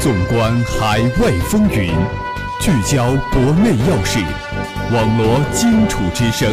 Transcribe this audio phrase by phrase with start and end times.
[0.00, 1.92] 纵观海外风云，
[2.58, 4.18] 聚焦国内要事，
[4.90, 6.50] 网罗荆楚之声。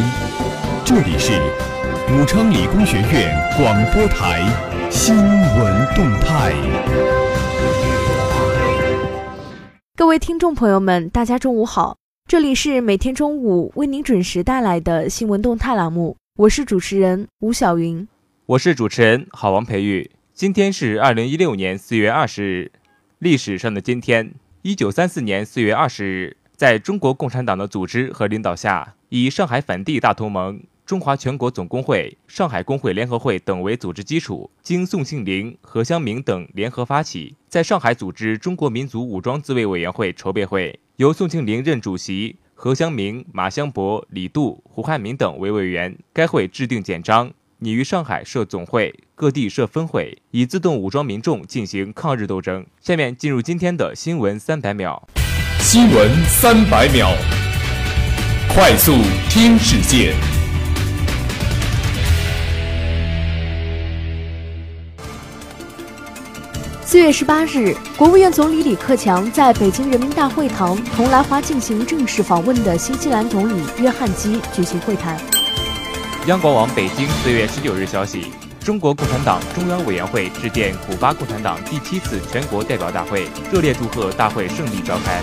[0.84, 1.32] 这里是
[2.12, 4.44] 武昌理工学院广播台
[4.90, 6.52] 新闻动态。
[9.96, 11.96] 各位听众朋友们，大家中午好，
[12.26, 18.06] 这里是每天中午为您准时带来的新闻动态栏目，我是主持人吴晓云，
[18.44, 20.10] 我是主持人郝王培育。
[20.34, 22.72] 今天是二零一六年四月二十日。
[23.18, 24.32] 历史上的今天，
[24.62, 45.98] 一九三四年四月二十日，在中国共产党的组织和领导下，以上海反帝大同盟、中华全国总工会、上海工会联合会等为组织基础，经宋庆龄、何香凝等联合发起，在上海组织中国民族武装自卫委员会筹备会，由宋庆龄任主席，何香凝、马相伯、李杜、胡汉民等为委员。
[46.12, 47.32] 该会制定简章。
[47.60, 52.64] 拟于上海设总会，各地设分会，以自动武装民众进行抗日斗争。
[52.80, 55.08] 下面进入今天的新闻三百秒。
[55.58, 57.10] 新闻三百秒，
[58.54, 58.92] 快速
[59.28, 60.14] 听世界。
[66.84, 75.18] 四月十八日，国务院总理李克强在北京人民大会堂同来华进行正式访问的新西兰总理约翰基举行会谈。
[76.28, 85.22] 央广网北京四月十九日消息，中国共产党中央委员会致电古巴共产党第七次全国代表大会，热烈祝贺大会胜利召开。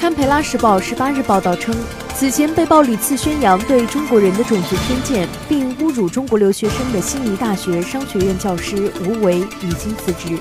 [0.00, 1.72] 堪培拉时报十八日报道称，
[2.12, 10.36] 此前被曝屡次宣扬对中国人的种族偏见，并侮辱中国留学生的悉尼大学商学院教师吴为已经辞职。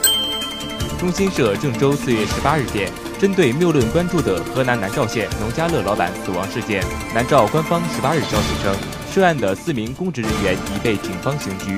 [0.97, 8.75] 中新社郑州四月十八日电，针对谬论关注的河南南召县农家乐老板死亡事件，南召官方十八日消息称。
[9.13, 11.77] 涉案的四名公职人员已被警方刑拘。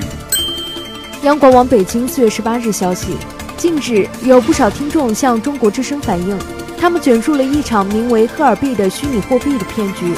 [1.23, 3.17] 央广网北京四月十八日消息，
[3.57, 6.39] 近日有不少听众向中国之声反映，
[6.79, 10.13] 他们卷入了一场名为“赫尔币”的虚拟货币的骗局。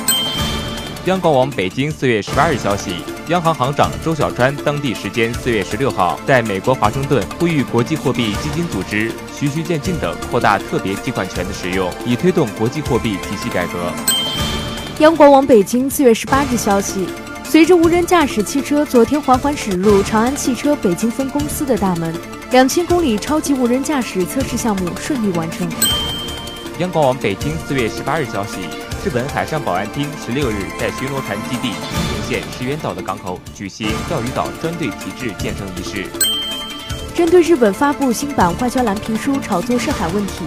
[1.06, 2.92] 央广网北京四月十八日消息，
[3.30, 13.92] 央行行长周小川当地时间四月十六号在美国华盛顿呼吁国际货币基金组织循序渐进地扩大特别提款权的使用，以推动国际货币体系改革。
[15.00, 17.06] 央广网北京四月十八日消息，
[17.44, 22.12] 随着无人驾驶汽车昨天缓缓驶入长安汽车北京分公司的大门，
[22.50, 25.69] 两千公里超级无人驾驶测试项目顺利完成。
[26.80, 28.57] 央广网北京四月十八日消息，
[29.06, 36.07] 日本海上保安厅十六日在巡逻船基地青城县石垣岛的港口举行钓鱼岛专队体制建成仪式。
[37.13, 40.44] 针对日本发布新版外交蓝皮书炒作涉海问题。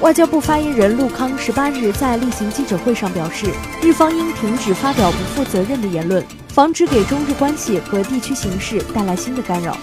[0.00, 3.46] 外交部发言人陆康十八日在例行记者会上表示，
[3.82, 9.76] 日方应停止发表不负责任的言论，防止给中日关系和地区形势带来新的干扰。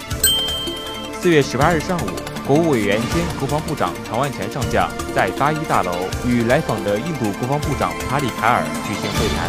[1.20, 2.10] 四月十八日上午，
[2.44, 5.92] 国务委员兼国防部长常万全上将在八一大楼
[6.26, 9.48] 与来访的印度国防部长帕里卡尔举行会谈。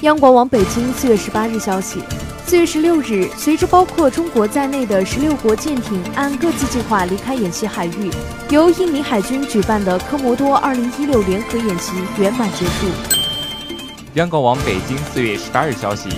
[0.00, 2.00] 央广网北京四月十八日消息。
[2.48, 8.10] 四月十六日，随着包括中国在内的十六国舰艇按各自计划离开演习海域，
[8.48, 12.86] 由印尼海军举办的科摩多二零一六联合演习圆满结束。
[14.14, 16.08] 央广网北京四月十八日消息，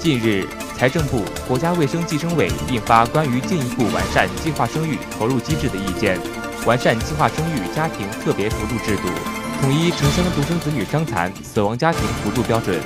[0.00, 0.44] 近日，
[0.76, 6.18] 财政部、国家卫生计生委印发关于进一步完善计划生育投入机制的意见，
[6.66, 9.02] 完善计划生育家庭特别扶助制度，
[9.60, 12.76] 统一城乡独生子女伤残死亡家庭扶助标准。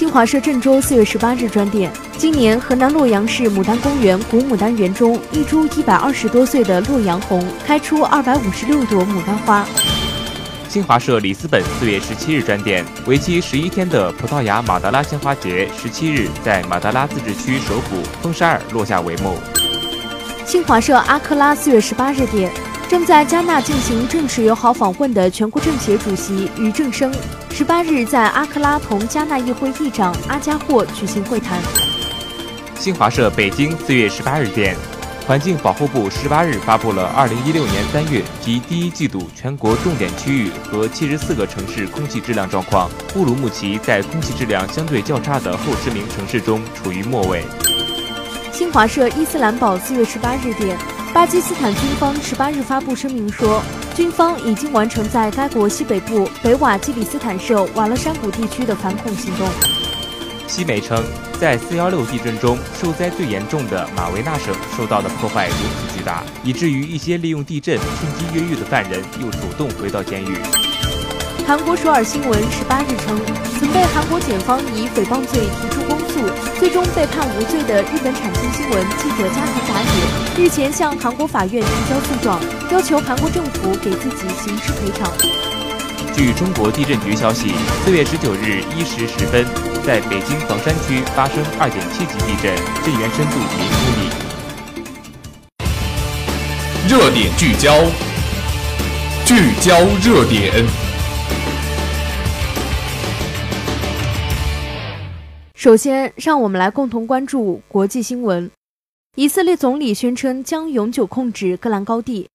[0.00, 9.62] 新华社郑州四月十八日专电：今年河南洛阳市牡丹公园古牡丹园中，一株一百二十多岁的洛阳红开出二百五十六朵牡丹花。
[10.70, 19.36] 新华社里斯本四月十七日专电：为期十一天的葡萄牙马德拉鲜花节十七日在马德拉自治区首府丰沙尔落下帷幕。
[20.46, 22.50] 新华社阿克拉四月十八日电。
[22.90, 27.14] 正在加纳进行正式友好访问的全国政协主席俞正声，
[27.52, 31.60] 十八日在阿克拉同加纳议会议长阿加霍举行会谈。
[32.74, 34.76] 新华社北京四月十八日电，
[35.24, 47.44] 环境保护部十八日发布了二零一六年三月及第一季度全国重点区域和七十四个城市空气质量状况，乌鲁木齐在空气质量相对较差的后十名城市中处于末位。
[48.50, 50.76] 新华社伊斯兰堡四月十八日电。
[51.12, 53.60] 巴基斯坦军方十八日发布声明说，
[53.96, 59.48] 军方已经完成在该国西北部北瓦基里斯坦省瓦勒山谷地区的反恐行动。
[60.46, 61.02] 西媒称，
[61.40, 70.38] 在四幺六地震中受灾最严重的马维纳省受到的破坏如此巨大，以至于一些利用地震趁机越狱的犯人又主动回到监狱。
[71.44, 73.20] 韩国首尔新闻十八日称，
[73.58, 76.49] 曾被韩国检方以诽谤罪提出公诉。
[76.60, 79.80] 最终被判无罪的日本产经新闻记者加藤达
[80.36, 82.38] 也，日前向韩国法院提交诉状，
[82.70, 85.10] 要求韩国政府给自己刑事赔偿。
[86.14, 89.46] 据中国地震局消息，四月十九日一时十分，
[89.86, 92.54] 在北京房山区发生二点七级地震，
[92.84, 94.10] 震源深度零公里。
[96.86, 97.74] 热点聚焦，
[99.24, 100.89] 聚焦热点。
[105.60, 108.50] 首先，让我们来共同关注国际新闻。
[109.16, 112.26] 以色列总理宣称将永久控制戈兰高地。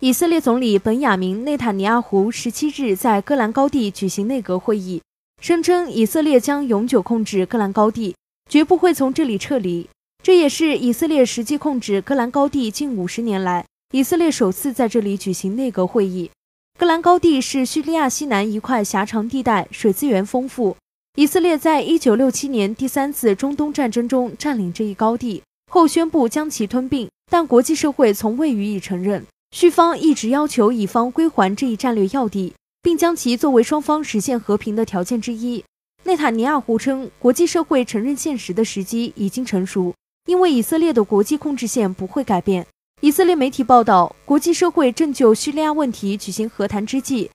[0.00, 5.00] 以色列总理本雅明内塔尼亚胡十七日在戈兰高地举行内阁会议，
[5.40, 8.16] 声称以色列将永久控制戈兰高地，
[8.50, 9.88] 绝不会从这里撤离。
[10.20, 16.28] 这也是以色列实际控制戈兰高地近五十年来，以色列首次在这里举行内阁会议。
[16.76, 20.76] 戈兰高地是叙利亚西南一块狭长地带，水资源丰富。
[21.14, 29.26] 以色列在一九六七年第三次中东战争中占领这一高地后，宣布将其吞并，但国际社会从未予以承认。
[29.54, 35.62] 叙方一直要求以方归还这一战略要地，并将其作为双方实现和平的条件之一。
[36.04, 39.94] 内塔尼亚胡称，国际社会承认现实的时机已经成熟，
[40.24, 42.66] 因为以色列的国际控制线不会改变。
[43.02, 47.30] 以色列媒体报道，国际社会正就叙利亚问题举行和谈之际，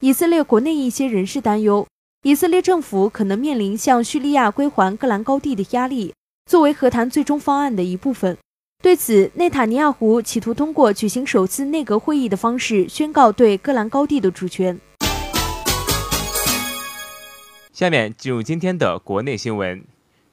[0.00, 1.86] 以色列国内一些人士担忧。
[2.24, 6.14] 以色列政府可能面临向叙利亚归还戈兰高地的压力，
[6.48, 8.38] 作为和谈最终方案的一部分。
[8.80, 14.80] 对此，内塔尼亚胡企图通过举行首次内阁会议的方式宣告对戈兰高地的主权。
[17.72, 19.82] 下面进入今天的国内新闻：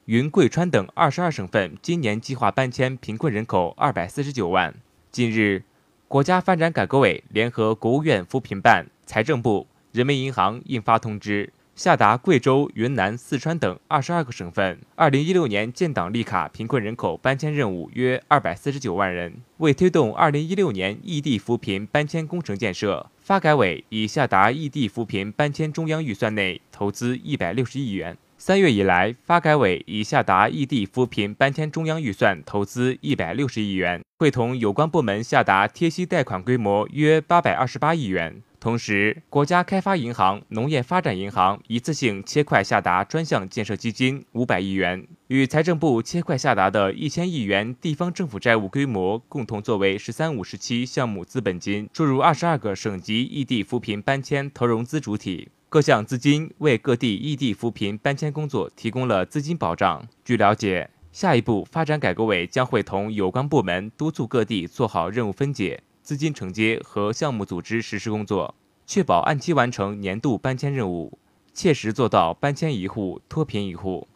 [0.04, 4.72] 云贵川等二十二省份今年计划搬迁贫困人口二百四十九万。
[5.10, 5.64] 近日，
[6.06, 11.52] 国家发展改革委联合国务院扶贫办、财政部、人民银行印发通知。
[11.80, 19.32] 下达贵州、云南、四川等二十二个省份二零一六年建档立卡贫困人口搬迁任务约二百四十九万人。
[19.56, 28.14] 为推动二零一六年异地扶贫搬迁工程建设，发改委已下达异地扶贫搬迁中央预算内投资一百六十亿元。
[28.36, 38.42] 三月以来，发改委已下达异地扶贫搬迁中央预算投资一百六十亿元，会同有关部门下达贴息贷款规模约八百二十八亿元。
[38.60, 55.48] 同时，国家开发银行、农业发展银行一次性切块下达专项建设基金五百亿元，与财政部切块下达的一千亿元地方政府债务规模共同作为“十三五”时期项目资本金，注入二十二个省级异地扶贫搬迁投融资主体。
[55.70, 60.06] 各项资金为各地异地扶贫搬迁工作提供了资金保障。
[60.22, 65.82] 据了解，下一步发展改革委将会同有关部门督促各地做好任务分解。
[66.10, 68.52] 资金承接和项目组织实施工作，
[68.84, 71.16] 确保按期完成年度搬迁任务，
[71.54, 74.08] 切实做到搬迁一户脱贫一户。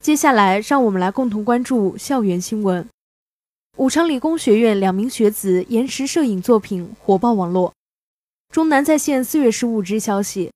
[0.00, 2.88] 接下来，让我们来共同关注校园新闻。
[3.78, 7.72] 武昌理工学院两名学子延时摄影作品火爆网络。
[8.52, 10.52] 中南在线四月十五日消息，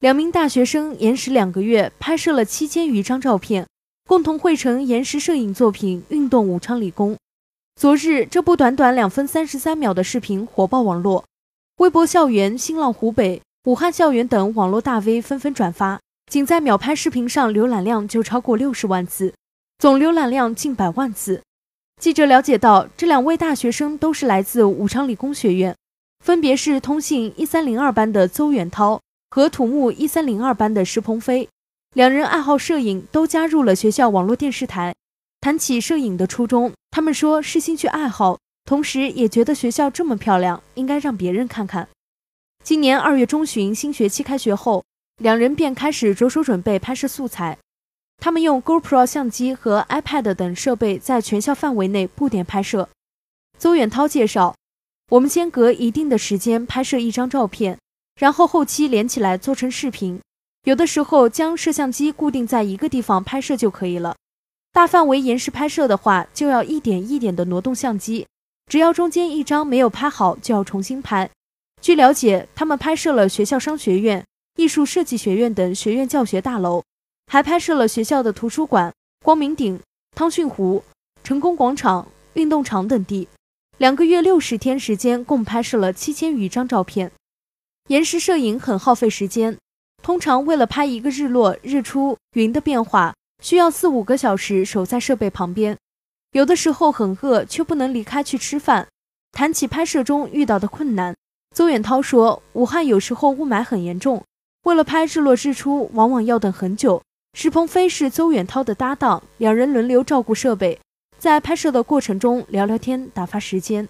[0.00, 3.68] 两名大学生延时两个月拍摄了七千余张照片，
[4.08, 7.12] 共同绘成延时摄影作品《运动武昌理工》。
[7.80, 11.24] 昨日，这部短短两分三十三秒的视频火爆网络，
[11.78, 15.98] 微博校园、新浪湖北、武汉校园等网络大 V 纷纷转发，
[16.30, 19.32] 仅在秒拍视频上浏览量就超过六十万次，
[19.78, 21.40] 总浏览量近百万次。
[21.98, 25.74] 记者了解到，这两位大学生都是来自武昌理工学院，
[26.22, 31.48] 分别是通信一三零二班的邹远涛和土木一三零二班的石鹏飞，
[31.94, 34.94] 两人爱好摄影，都加入了学校网络电视台。
[35.40, 41.88] 谈起摄影的初衷，他们说是兴趣爱好，同时也觉得学校这么漂亮，应该让别人看看。
[42.62, 44.84] 今年二月中旬，新学期开学后，
[45.16, 47.56] 两人便开始着手准备拍摄素材。
[48.18, 52.90] 他们用 GoPro 相机和 iPad 等设备在全校范围内布点拍摄。
[53.58, 54.54] 邹远涛介绍
[55.08, 57.78] ：“我们先隔一定的时间拍摄一张照片，
[58.16, 60.20] 然后后期连起来做成视频。
[60.64, 64.16] 有的时候将摄像机固定在一个地方拍摄就可以了。”
[64.72, 68.26] 大范围延时拍摄的话，就要一点一点的挪动相机，
[68.66, 71.28] 只要中间一张没有拍好，就要重新拍。
[71.80, 74.24] 据了解，他们拍摄了学校商学院、
[74.56, 76.84] 艺术设计学院等学院教学大楼，
[77.26, 78.92] 还拍摄了学校的图书馆、
[79.24, 79.80] 光明顶、
[80.14, 80.84] 汤逊湖、
[81.24, 83.26] 成功广场、运动场等地。
[83.78, 87.10] 两个月六十天时间，共拍摄了七千余张照片。
[87.88, 89.58] 延时摄影很耗费时间，
[90.00, 93.14] 通常为了拍一个日落、日出、云的变化。
[93.40, 95.76] 需要四五个小时守在设备旁边，
[96.32, 98.86] 有的时候很饿却不能离开去吃饭。
[99.32, 101.14] 谈起拍摄中遇到的困难，
[101.54, 104.22] 邹远涛说：“武汉有时候雾霾很严重，
[104.64, 107.02] 为了拍日落日出，往往要等很久。
[107.34, 110.78] 石鹏飞是邹远涛的搭档，两人轮流照顾设备，
[111.16, 113.88] 在拍摄的过程中聊聊天，打发时间。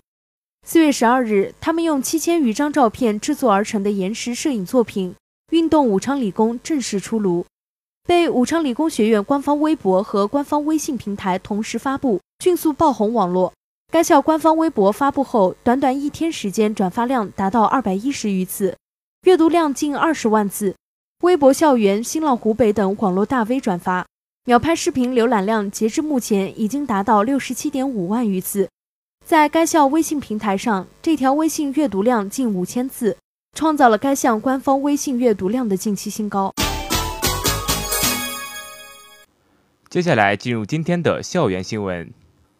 [0.66, 5.12] 四月十二日，他们用七千余张照片制作而成的延时摄影作品
[5.50, 7.46] 《运动武昌理工》正式出炉，
[8.10, 13.52] 被武昌理工学院官方微博和官方微信平台同时发布，迅速爆红网络。
[13.92, 18.76] 该校官方微博发布后，短短一天时间，转发量达到二百一十余次，
[19.22, 20.74] 阅读量近二十万次。
[21.22, 24.04] 微博校园、新浪湖北等网络大 V 转发，
[24.44, 28.68] 秒拍视频浏览量截至目前已经达到六十七点五万余次。
[29.24, 33.16] 在该校微信平台上，这条微信阅读量近五千次，
[33.56, 36.52] 创造了该校官方微信阅读量的近期新高。
[39.90, 42.12] 接下来进入今天的校园新闻：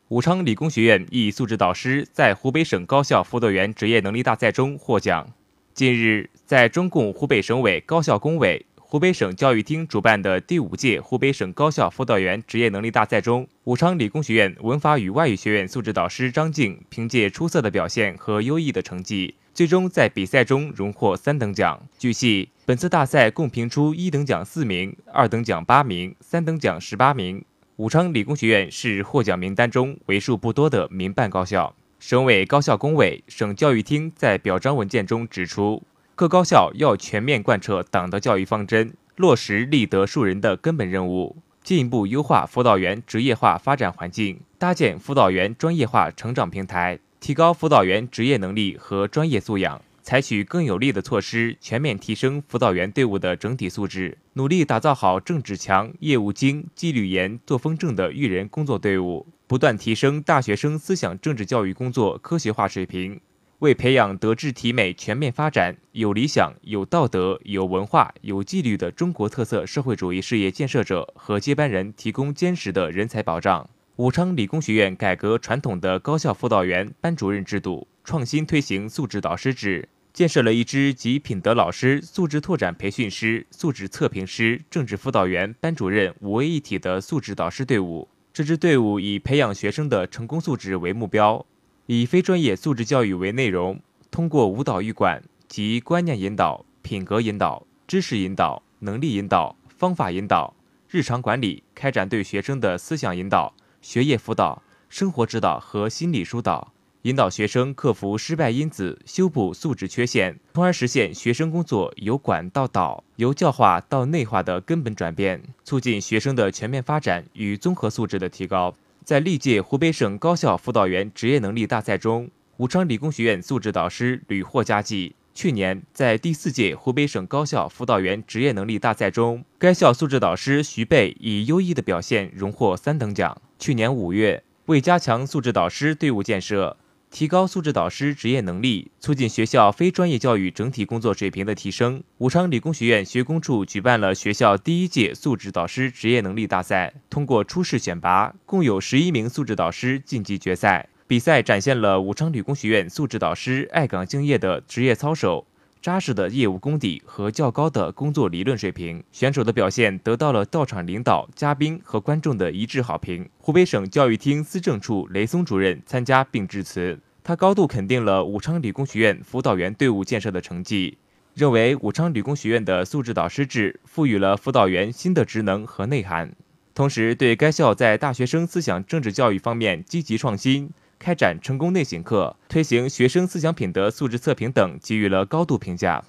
[0.09, 5.33] 武昌理工学院一素质导师在湖北省高校辅导员职业能力大赛中获奖。
[5.73, 8.67] 近日，在中共湖北省委高校工委。
[8.91, 21.81] 湖北省教育厅主办的第五届湖北省高校辅导员职业能力大赛中，武昌理工学院文法与外语学院素质导师张静凭借出色的表现和优异的成绩，最终在比赛中荣获三等奖。
[22.01, 27.45] 据悉，本次大赛共评出一等奖四名，二等奖八名，三等奖十八名。
[27.77, 31.77] 武昌理工学院是获奖名单中为数不多的民办高校。
[32.01, 35.81] 省委高校工委、省教育厅在表彰文件中指出。
[36.21, 63.19] 各高校要全面贯彻党的教育方针，落实立德树人的根本任务，进一步优化辅导员职业化发展环境，搭建辅导员专业化成长平台，提高辅导员职业能力和专业素养，采取更有力的措施，全面提升辅导员队伍的整体素质，努力打造好政治强、业务精、纪律严、作风正的育人工作队伍，不断提升大学生思想政治教育工作科学化水平。
[63.61, 73.69] 为培养德智体美全面发展、有理想、有道德、有文化、有纪律的中国特色社会主义事业建设者和接班人提供坚实的人才保障。
[73.97, 88.09] 武昌理工学院改革传统的高校辅导员、班主任制度，创新推行素质导师制，建设了一支集品德老师、素质拓展培训师、素质测评师、政治辅导员、班主任五位一体的素质导师队伍。
[88.33, 91.45] 这支队伍以培养学生的成功素质为目标。
[91.93, 93.81] 以非专业素质教育为内容，
[94.13, 100.55] 通过舞蹈育管及观念引导、品格引导、知识引导、能力引导、方法引导、
[100.89, 118.77] 日常管理，开展对学生的思想引导、学业辅导、生活指导和心理疏导，引导学生克服失败因子，修补素质缺陷，从而实现学生工作由管到导、由教化到内化的根本转变，促进学生的全面发展与综合素质的提高。
[119.11, 125.17] 在历届湖北省高校辅导员职业能力大赛中，武昌理工学院素质导师屡获佳绩。
[125.35, 133.43] 去年，在第四届湖北省高校辅导员职业能力大赛中，该校素质导师徐贝以优异的表现荣获三等奖。
[133.59, 136.77] 去年五月，为加强素质导师队伍建设。
[137.11, 142.03] 提高素质导师职业能力，促进学校非专业教育整体工作水平的提升。
[142.19, 150.89] 武昌理工学院学工处举办了学校第一届素质导师职业能力大赛，通过初试选拔，共有十一名素质导师晋级决赛。
[151.09, 155.45] 比赛展现了武昌理工学院素质导师爱岗敬业的职业操守。
[155.83, 163.27] 扎实的业务功底和较高的工作理论水平，选手的表现得到了到场领导、嘉宾和观众的一致好评。
[163.39, 170.99] 湖北省教育厅思政处雷松主任参加并致辞，他高度肯定了武昌理工学院辅导员队伍建设的成绩，
[171.35, 176.35] 认为武昌理工学院的素质导师制赋予了辅导员新的职能和内涵，
[176.75, 180.69] 同时对该校在大学生思想政治教育方面积极创新。
[181.01, 186.05] 开展成功内省课，推行学生思想品德素质测评等，给予了高度评价。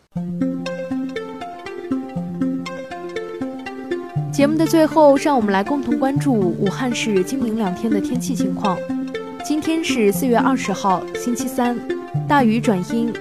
[4.34, 8.78] 节目的最后，让我们来共同关注武汉市今明两天的天气情况。
[9.46, 11.80] 今天是四月二十号，星期三，
[12.28, 13.14] 大雨转阴，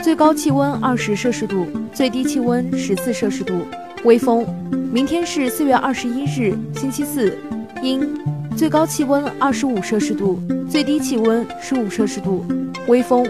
[0.00, 3.66] 最高气温二十摄氏度，最低气温十四摄氏度，
[4.04, 4.46] 微风。
[4.92, 7.36] 明天是四月二十一日，星期四，
[7.82, 8.16] 阴，
[8.56, 10.40] 最高气温二十五摄氏度。
[10.68, 12.44] 最低气温十五摄氏度，
[12.88, 13.26] 微风。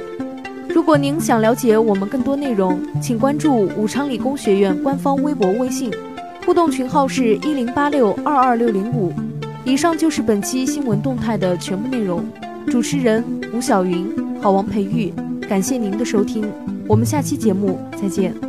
[0.69, 5.91] 如果您想了解我们更多内容，请关注武昌理工学院官方微博、微信，
[6.45, 9.13] 互动群号是一零八六二二六零五。
[9.65, 12.25] 以上就是本期新闻动态的全部内容。
[12.67, 13.25] 主持人
[13.55, 14.07] 吴晓云，
[14.41, 15.13] 郝王培育，
[15.49, 16.45] 感谢您的收听，
[16.87, 18.46] 我们下期节目再见。